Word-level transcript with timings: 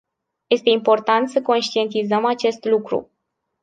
Este 0.49 0.69
important 0.71 1.29
să 1.29 1.41
conștientizăm 1.41 2.25
acest 2.25 2.63
lucru. 2.65 3.09